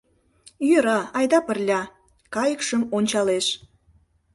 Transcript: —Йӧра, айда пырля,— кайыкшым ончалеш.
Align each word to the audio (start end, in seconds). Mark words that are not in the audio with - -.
—Йӧра, 0.69 0.99
айда 1.17 1.39
пырля,— 1.47 1.81
кайыкшым 2.33 2.81
ончалеш. 2.97 3.45